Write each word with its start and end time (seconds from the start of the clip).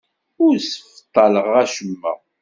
Ur 0.45 0.53
ssebṭaleɣ 0.59 1.49
acemma. 1.63 2.11